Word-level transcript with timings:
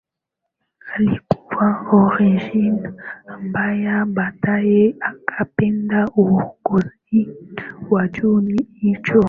alikuwa 0.95 1.85
Origene 1.91 2.91
ambaye 3.27 4.05
baadaye 4.05 4.95
akapewa 4.99 6.09
uongozi 6.15 7.27
wa 7.89 8.07
chuo 8.09 8.41
hicho 8.79 9.19